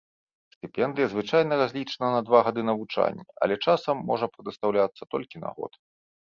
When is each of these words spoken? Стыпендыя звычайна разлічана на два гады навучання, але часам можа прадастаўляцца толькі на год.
Стыпендыя 0.53 1.07
звычайна 1.09 1.53
разлічана 1.61 2.09
на 2.15 2.21
два 2.29 2.39
гады 2.47 2.61
навучання, 2.71 3.23
але 3.47 3.59
часам 3.67 3.95
можа 4.09 4.25
прадастаўляцца 4.33 5.03
толькі 5.15 5.37
на 5.45 5.51
год. 5.61 5.71